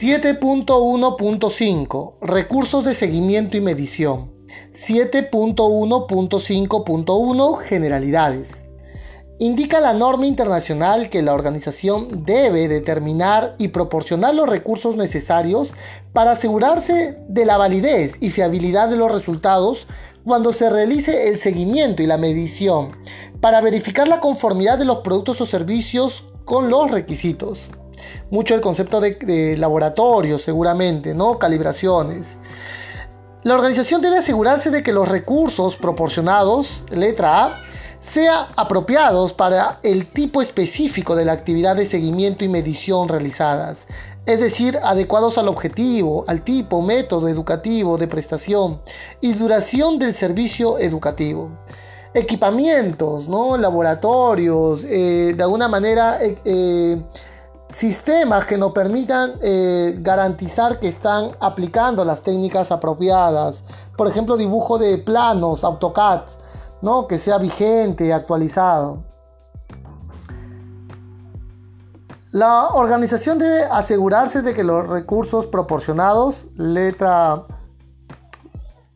7.1.5 0.00 2.14
Recursos 2.20 2.84
de 2.84 2.94
seguimiento 2.94 3.56
y 3.56 3.62
medición. 3.62 4.30
7.1.5.1 4.74 7.58
Generalidades. 7.60 8.50
Indica 9.38 9.80
la 9.80 9.94
norma 9.94 10.26
internacional 10.26 11.08
que 11.08 11.22
la 11.22 11.32
organización 11.32 12.26
debe 12.26 12.68
determinar 12.68 13.54
y 13.56 13.68
proporcionar 13.68 14.34
los 14.34 14.46
recursos 14.46 14.96
necesarios 14.96 15.70
para 16.12 16.32
asegurarse 16.32 17.16
de 17.28 17.46
la 17.46 17.56
validez 17.56 18.16
y 18.20 18.28
fiabilidad 18.28 18.90
de 18.90 18.96
los 18.96 19.10
resultados 19.10 19.86
cuando 20.26 20.52
se 20.52 20.68
realice 20.68 21.28
el 21.28 21.38
seguimiento 21.38 22.02
y 22.02 22.06
la 22.06 22.18
medición, 22.18 22.90
para 23.40 23.62
verificar 23.62 24.08
la 24.08 24.20
conformidad 24.20 24.76
de 24.76 24.84
los 24.84 24.98
productos 24.98 25.40
o 25.40 25.46
servicios 25.46 26.22
con 26.44 26.68
los 26.68 26.90
requisitos. 26.90 27.70
Mucho 28.30 28.54
el 28.54 28.60
concepto 28.60 29.00
de, 29.00 29.56
laboratorio, 29.58 30.38
seguramente, 30.38 31.14
¿no? 31.14 31.38
Calibraciones. 31.38 32.26
La 33.42 33.54
organización 33.54 34.02
debe 34.02 34.18
asegurarse 34.18 34.70
de 34.70 34.82
que 34.82 34.92
los 34.92 35.08
recursos 35.08 35.76
proporcionados, 35.76 36.82
letra 36.90 37.44
A, 37.44 37.60
sean 38.00 38.46
apropiados 38.56 39.32
para 39.32 39.78
el 39.82 40.06
tipo 40.06 40.42
específico 40.42 41.16
de 41.16 41.24
la 41.24 41.32
actividad 41.32 41.76
de 41.76 41.86
seguimiento 41.86 42.44
y 42.44 42.48
medición 42.48 43.08
realizadas, 43.08 43.86
es 44.26 44.40
decir, 44.40 44.78
adecuados 44.82 45.38
al 45.38 45.48
objetivo, 45.48 46.24
al 46.26 46.42
tipo, 46.42 46.82
método 46.82 47.28
educativo 47.28 47.96
de 47.96 48.08
prestación 48.08 48.80
y 49.20 49.32
duración 49.32 49.98
del 49.98 50.14
servicio 50.14 50.78
educativo. 50.78 51.50
Equipamientos, 52.14 53.28
¿no? 53.28 53.56
laboratorios, 53.56 54.82
eh, 54.84 55.34
de 55.36 55.42
alguna 55.42 55.68
manera 55.68 56.18
eh, 56.24 56.36
eh, 56.44 57.02
sistemas 57.70 58.46
que 58.46 58.56
nos 58.56 58.72
permitan 58.72 59.32
garantizar 60.02 60.78
que 60.78 60.88
están 60.88 61.32
aplicando 61.40 62.04
las 62.04 62.20
técnicas 62.20 62.70
apropiadas. 62.70 63.62
Por 63.96 64.08
ejemplo, 64.08 64.36
dibujo 64.36 64.78
de 64.78 64.98
planos, 64.98 65.64
AutoCAD, 65.64 66.22
¿no? 66.82 67.06
que 67.06 67.18
sea 67.18 67.38
vigente, 67.38 68.12
actualizado. 68.12 69.02
La 72.36 72.68
organización 72.74 73.38
debe 73.38 73.64
asegurarse 73.64 74.42
de 74.42 74.52
que 74.52 74.62
los 74.62 74.86
recursos 74.86 75.46
proporcionados, 75.46 76.44
letra 76.56 77.46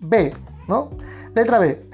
B, 0.00 0.34
¿no? 0.66 0.90
Letra 1.36 1.60
B, 1.60 1.88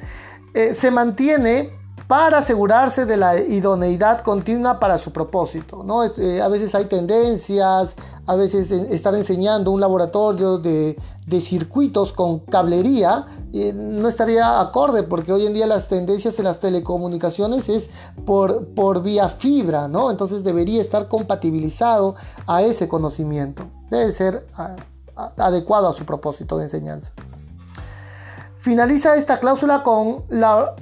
eh, 0.54 0.72
se 0.72 0.90
mantiene 0.90 1.70
para 2.06 2.38
asegurarse 2.38 3.06
de 3.06 3.16
la 3.16 3.38
idoneidad 3.38 4.20
continua 4.20 4.78
para 4.78 4.98
su 4.98 5.12
propósito. 5.12 5.82
¿no? 5.84 6.04
Eh, 6.04 6.42
a 6.42 6.48
veces 6.48 6.74
hay 6.74 6.84
tendencias, 6.84 7.96
a 8.26 8.34
veces 8.34 8.70
estar 8.70 9.14
enseñando 9.14 9.70
un 9.70 9.80
laboratorio 9.80 10.58
de, 10.58 10.96
circuitos 11.40 12.12
con 12.12 12.40
cablería 12.40 13.26
eh, 13.52 13.72
no 13.74 14.08
estaría 14.08 14.60
acorde 14.60 15.02
porque 15.02 15.32
hoy 15.32 15.46
en 15.46 15.54
día 15.54 15.66
las 15.66 15.88
tendencias 15.88 16.38
en 16.38 16.44
las 16.44 16.60
telecomunicaciones 16.60 17.68
es 17.68 17.88
por, 18.24 18.66
por 18.68 19.02
vía 19.02 19.28
fibra, 19.28 19.88
¿no? 19.88 20.12
entonces 20.12 20.44
debería 20.44 20.80
estar 20.80 21.08
compatibilizado 21.08 22.14
a 22.46 22.62
ese 22.62 22.86
conocimiento, 22.86 23.64
debe 23.90 24.12
ser 24.12 24.46
adecuado 25.16 25.88
a 25.88 25.92
su 25.92 26.04
propósito 26.04 26.58
de 26.58 26.64
enseñanza. 26.64 27.12
Finaliza 28.58 29.16
esta 29.16 29.40
cláusula 29.40 29.82
con 29.82 30.24
la 30.28 30.74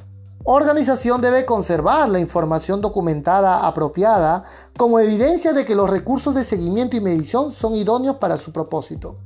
organización 0.44 1.20
debe 1.20 1.44
conservar 1.44 2.08
la 2.08 2.18
información 2.18 2.80
documentada 2.80 3.66
apropiada 3.66 4.44
como 4.76 4.98
evidencia 4.98 5.52
de 5.52 5.64
que 5.64 5.74
los 5.74 5.88
recursos 5.88 6.34
de 6.34 6.44
seguimiento 6.44 6.96
y 6.96 7.00
medición 7.00 7.52
son 7.52 7.74
idóneos 7.74 8.16
para 8.16 8.38
su 8.38 8.52
propósito. 8.52 9.18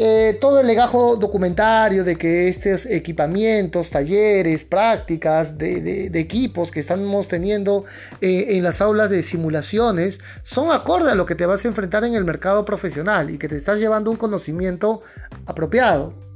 Eh, 0.00 0.38
todo 0.40 0.60
el 0.60 0.66
legajo 0.68 1.16
documentario 1.16 2.04
de 2.04 2.14
que 2.14 2.46
estos 2.46 2.86
equipamientos, 2.86 3.90
talleres, 3.90 4.62
prácticas 4.62 5.58
de, 5.58 6.08
equipos 6.14 6.70
que 6.70 6.78
estamos 6.78 7.26
teniendo 7.26 7.84
eh, 8.20 8.46
en 8.50 8.62
las 8.62 8.80
aulas 8.80 9.10
de 9.10 9.24
simulaciones 9.24 10.20
son 10.44 10.70
acorde 10.70 11.10
a 11.10 11.16
lo 11.16 11.26
que 11.26 11.34
te 11.34 11.46
vas 11.46 11.64
a 11.64 11.68
enfrentar 11.68 12.04
en 12.04 12.14
el 12.14 12.24
mercado 12.24 12.64
profesional 12.64 13.30
y 13.30 13.38
que 13.38 13.48
te 13.48 13.56
estás 13.56 13.78
llevando 13.78 14.12
un 14.12 14.16
conocimiento 14.16 15.00
apropiado 15.46 16.27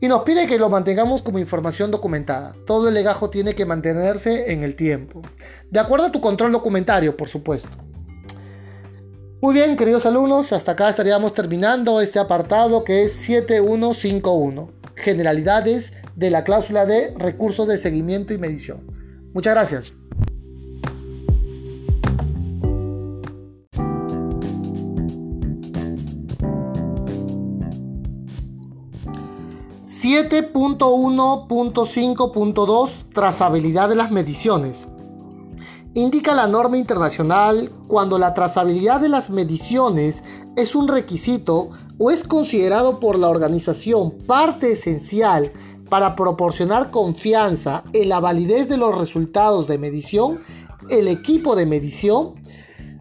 y 0.00 0.08
nos 0.08 0.22
pide 0.22 0.46
que 0.46 0.58
lo 0.58 0.70
mantengamos 0.70 1.22
como 1.22 1.38
información 1.38 1.90
documentada. 1.90 2.54
Todo 2.66 2.88
el 2.88 2.94
legajo 2.94 3.28
tiene 3.28 3.54
que 3.54 3.66
mantenerse 3.66 4.52
en 4.52 4.62
el 4.62 4.74
tiempo. 4.74 5.20
De 5.70 5.78
acuerdo 5.78 6.06
a 6.06 6.12
tu 6.12 6.20
control 6.20 6.52
documentario, 6.52 7.16
por 7.16 7.28
supuesto. 7.28 7.68
Muy 9.42 9.54
bien, 9.54 9.76
queridos 9.76 10.06
alumnos, 10.06 10.52
hasta 10.52 10.72
acá 10.72 10.88
estaríamos 10.88 11.32
terminando 11.32 12.00
este 12.00 12.18
apartado 12.18 12.84
que 12.84 13.04
es 13.04 13.12
7151. 13.12 14.70
Generalidades 14.96 15.92
de 16.14 16.30
la 16.30 16.44
cláusula 16.44 16.84
de 16.86 17.14
recursos 17.16 17.66
de 17.66 17.78
seguimiento 17.78 18.34
y 18.34 18.38
medición. 18.38 18.86
Muchas 19.32 19.54
gracias. 19.54 19.99
7.1.5.2 30.10 32.90
Trazabilidad 33.14 33.88
de 33.88 33.94
las 33.94 34.10
mediciones. 34.10 34.76
Indica 35.94 36.34
la 36.34 36.48
norma 36.48 36.78
internacional 36.78 37.70
cuando 37.86 38.18
la 38.18 38.34
trazabilidad 38.34 39.00
de 39.00 39.08
las 39.08 39.30
mediciones 39.30 40.24
es 40.56 40.74
un 40.74 40.88
requisito 40.88 41.70
o 41.96 42.10
es 42.10 42.24
considerado 42.24 42.98
por 42.98 43.20
la 43.20 43.28
organización 43.28 44.10
parte 44.26 44.72
esencial 44.72 45.52
para 45.88 46.16
proporcionar 46.16 46.90
confianza 46.90 47.84
en 47.92 48.08
la 48.08 48.18
validez 48.18 48.68
de 48.68 48.78
los 48.78 48.98
resultados 48.98 49.68
de 49.68 49.78
medición, 49.78 50.40
el 50.88 51.06
equipo 51.06 51.54
de 51.54 51.66
medición 51.66 52.34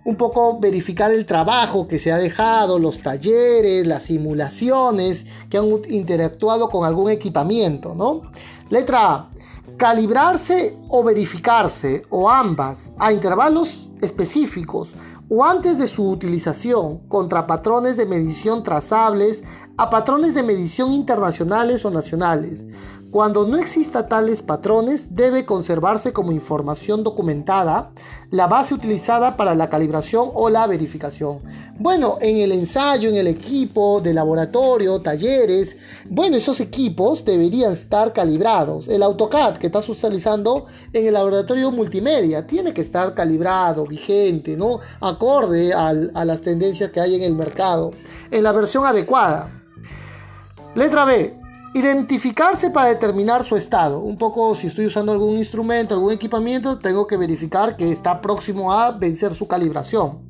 un 0.09 0.15
poco 0.15 0.59
verificar 0.59 1.11
el 1.11 1.25
trabajo 1.25 1.87
que 1.87 1.99
se 1.99 2.11
ha 2.11 2.17
dejado, 2.17 2.79
los 2.79 2.99
talleres, 2.99 3.85
las 3.85 4.03
simulaciones 4.03 5.25
que 5.49 5.57
han 5.57 5.67
interactuado 5.87 6.69
con 6.69 6.85
algún 6.85 7.11
equipamiento, 7.11 7.93
¿no? 7.93 8.23
Letra 8.69 9.13
A. 9.13 9.29
Calibrarse 9.77 10.75
o 10.89 11.03
verificarse, 11.03 12.01
o 12.09 12.29
ambas, 12.29 12.79
a 12.97 13.13
intervalos 13.13 13.87
específicos 14.01 14.89
o 15.29 15.45
antes 15.45 15.77
de 15.77 15.87
su 15.87 16.09
utilización 16.09 17.07
contra 17.07 17.45
patrones 17.45 17.95
de 17.95 18.07
medición 18.07 18.63
trazables 18.63 19.43
a 19.77 19.89
patrones 19.91 20.33
de 20.33 20.41
medición 20.41 20.91
internacionales 20.91 21.85
o 21.85 21.91
nacionales 21.91 22.65
cuando 23.11 23.47
no 23.47 23.57
exista 23.57 24.07
tales 24.07 24.43
patrones, 24.43 25.15
debe 25.15 25.43
conservarse 25.43 26.13
como 26.13 26.31
información 26.31 27.03
documentada 27.03 27.91
la 28.29 28.45
base 28.45 28.75
utilizada 28.75 29.35
para 29.35 29.55
la 29.55 29.67
calibración 29.67 30.29
o 30.35 30.51
la 30.51 30.67
verificación. 30.67 31.39
Bueno, 31.79 32.19
en 32.21 32.37
el 32.37 32.51
ensayo, 32.51 33.09
en 33.09 33.15
el 33.15 33.25
equipo 33.25 33.99
de 33.99 34.13
laboratorio, 34.13 35.01
talleres, 35.01 35.75
bueno, 36.07 36.37
esos 36.37 36.59
equipos 36.59 37.25
deberían 37.25 37.71
estar 37.71 38.13
calibrados. 38.13 38.87
El 38.87 39.01
AutoCAD 39.01 39.57
que 39.57 39.67
estás 39.67 39.89
utilizando 39.89 40.67
en 40.93 41.07
el 41.07 41.13
laboratorio 41.13 41.71
multimedia 41.71 42.45
tiene 42.45 42.73
que 42.73 42.81
estar 42.81 43.15
calibrado, 43.15 43.87
vigente, 43.87 44.55
¿no? 44.55 44.81
Acorde 45.01 45.73
a 45.73 45.93
las 45.93 46.41
tendencias 46.41 46.91
que 46.91 46.99
hay 46.99 47.15
en 47.15 47.23
el 47.23 47.33
mercado, 47.33 47.89
en 48.29 48.43
la 48.43 48.51
versión 48.51 48.85
adecuada. 48.85 49.51
Letra 50.75 51.05
B. 51.05 51.48
Identificarse 51.73 52.71
para 52.71 52.87
determinar 52.87 53.43
su 53.43 53.55
estado. 53.55 53.99
Un 53.99 54.17
poco 54.17 54.55
si 54.55 54.67
estoy 54.67 54.87
usando 54.87 55.11
algún 55.11 55.37
instrumento, 55.37 55.93
algún 55.93 56.11
equipamiento, 56.11 56.79
tengo 56.79 57.05
que 57.05 57.15
verificar 57.15 57.75
que 57.75 57.91
está 57.91 58.21
próximo 58.21 58.73
a 58.73 58.91
vencer 58.91 59.35
su 59.35 59.47
calibración. 59.47 60.27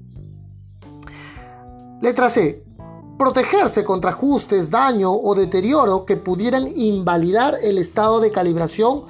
Letra 2.01 2.29
C. 2.29 2.65
Protegerse 3.17 3.85
contra 3.85 4.11
ajustes, 4.11 4.69
daño 4.69 5.13
o 5.13 5.33
deterioro 5.33 6.05
que 6.05 6.17
pudieran 6.17 6.67
invalidar 6.75 7.57
el 7.61 7.77
estado 7.77 8.19
de 8.19 8.31
calibración 8.31 9.05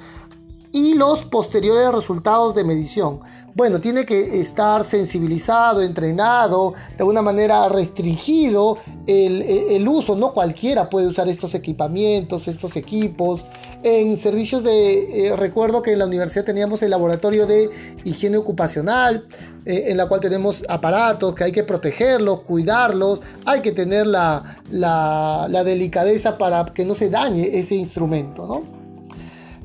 y 0.72 0.94
los 0.94 1.24
posteriores 1.24 1.92
resultados 1.92 2.54
de 2.54 2.64
medición 2.64 3.20
bueno, 3.54 3.80
tiene 3.80 4.06
que 4.06 4.40
estar 4.40 4.84
sensibilizado, 4.84 5.82
entrenado, 5.82 6.74
de 6.90 6.96
alguna 7.00 7.20
manera 7.20 7.68
restringido 7.68 8.78
el, 9.06 9.86
uso. 9.88 10.14
No 10.14 10.32
cualquiera 10.32 10.88
puede 10.88 11.08
usar 11.08 11.28
estos 11.28 11.54
equipamientos, 11.54 12.46
estos 12.46 12.76
equipos. 12.76 13.42
En 13.82 14.16
servicios 14.18 14.62
de, 14.62 15.26
eh, 15.26 15.36
recuerdo 15.36 15.82
que 15.82 15.92
en 15.92 15.98
la 15.98 16.06
universidad 16.06 16.44
teníamos 16.44 16.82
el 16.82 16.90
laboratorio 16.90 17.46
de 17.46 17.70
higiene 18.04 18.36
ocupacional, 18.36 19.26
eh, 19.64 19.86
en 19.88 19.96
la 19.96 20.06
cual 20.06 20.20
tenemos 20.20 20.62
aparatos 20.68 21.34
que 21.34 21.44
hay 21.44 21.52
que 21.52 21.64
protegerlos, 21.64 22.40
cuidarlos, 22.42 23.20
hay 23.44 23.62
que 23.62 23.72
tener 23.72 24.06
la, 24.06 24.60
la 24.70 25.64
delicadeza 25.64 26.38
para 26.38 26.64
que 26.66 26.84
no 26.84 26.94
se 26.94 27.10
dañe 27.10 27.58
ese 27.58 27.74
instrumento. 27.74 28.46
¿no? 28.46 28.79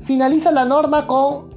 Finaliza 0.06 0.52
la 0.52 0.64
norma 0.64 1.08
con 1.08 1.50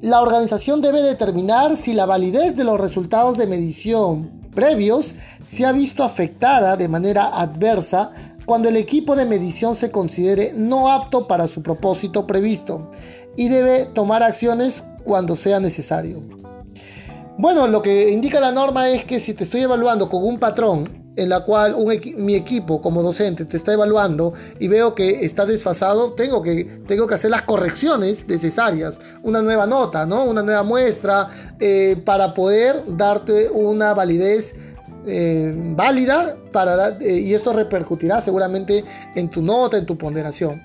la 0.00 0.20
organización 0.20 0.80
debe 0.80 1.02
determinar 1.02 1.76
si 1.76 1.92
la 1.92 2.04
validez 2.04 2.56
de 2.56 2.64
los 2.64 2.80
resultados 2.80 3.38
de 3.38 3.46
medición 3.46 4.28
previos 4.52 5.14
se 5.46 5.64
ha 5.64 5.70
visto 5.70 6.02
afectada 6.02 6.76
de 6.76 6.88
manera 6.88 7.28
adversa 7.28 8.10
cuando 8.44 8.68
el 8.68 8.76
equipo 8.76 9.14
de 9.14 9.24
medición 9.24 9.76
se 9.76 9.92
considere 9.92 10.52
no 10.52 10.90
apto 10.90 11.28
para 11.28 11.46
su 11.46 11.62
propósito 11.62 12.26
previsto 12.26 12.90
y 13.36 13.46
debe 13.46 13.86
tomar 13.86 14.24
acciones 14.24 14.82
cuando 15.04 15.36
sea 15.36 15.60
necesario. 15.60 16.24
Bueno, 17.38 17.68
lo 17.68 17.82
que 17.82 18.10
indica 18.10 18.40
la 18.40 18.50
norma 18.50 18.90
es 18.90 19.04
que 19.04 19.20
si 19.20 19.32
te 19.32 19.44
estoy 19.44 19.60
evaluando 19.60 20.08
con 20.08 20.24
un 20.24 20.40
patrón 20.40 20.99
en 21.20 21.28
la 21.28 21.44
cual 21.44 21.76
mi 22.16 22.34
equipo 22.34 22.80
como 22.80 23.02
docente 23.02 23.44
te 23.44 23.58
está 23.58 23.74
evaluando 23.74 24.32
y 24.58 24.68
veo 24.68 24.94
que 24.94 25.22
está 25.22 25.44
desfasado, 25.44 26.14
tengo 26.14 26.42
que, 26.42 26.64
tengo 26.86 27.06
que 27.06 27.14
hacer 27.14 27.30
las 27.30 27.42
correcciones 27.42 28.26
necesarias, 28.26 28.98
una 29.22 29.42
nueva 29.42 29.66
nota, 29.66 30.06
¿no? 30.06 30.24
una 30.24 30.42
nueva 30.42 30.62
muestra, 30.62 31.54
eh, 31.60 32.00
para 32.06 32.32
poder 32.32 32.84
darte 32.86 33.50
una 33.50 33.92
validez 33.92 34.54
eh, 35.06 35.52
válida 35.76 36.36
para, 36.52 36.96
eh, 37.00 37.20
y 37.20 37.34
esto 37.34 37.52
repercutirá 37.52 38.22
seguramente 38.22 38.82
en 39.14 39.28
tu 39.28 39.42
nota, 39.42 39.76
en 39.76 39.84
tu 39.84 39.98
ponderación. 39.98 40.62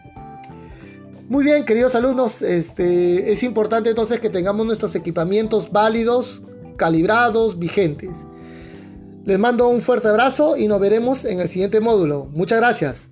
Muy 1.28 1.44
bien, 1.44 1.66
queridos 1.66 1.96
alumnos, 1.96 2.42
este, 2.42 3.30
es 3.30 3.44
importante 3.44 3.90
entonces 3.90 4.22
que 4.22 4.30
tengamos 4.30 4.66
nuestros 4.66 4.96
equipamientos 4.96 5.69
válidos, 5.69 6.42
calibrados, 6.78 7.60
vigentes. 7.60 8.12
Les 9.25 9.39
mando 9.39 9.68
un 9.69 9.81
fuerte 9.81 10.07
abrazo 10.07 10.56
y 10.56 10.68
nos 10.68 10.80
veremos 10.80 11.25
en 11.25 11.39
el 11.39 11.50
siguiente 11.50 11.80
módulo. 11.80 12.27
Muchas 12.31 12.60
gracias. 12.60 13.10